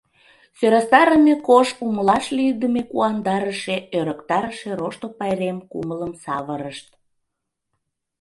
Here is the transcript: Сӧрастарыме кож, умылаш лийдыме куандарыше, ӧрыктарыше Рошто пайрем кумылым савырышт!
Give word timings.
Сӧрастарыме 0.57 1.33
кож, 1.47 1.67
умылаш 1.85 2.25
лийдыме 2.37 2.81
куандарыше, 2.91 3.75
ӧрыктарыше 3.97 4.69
Рошто 4.79 5.07
пайрем 5.17 5.57
кумылым 5.71 6.13
савырышт! 6.23 6.87